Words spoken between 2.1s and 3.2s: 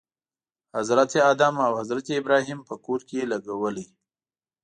ابراهیم په کور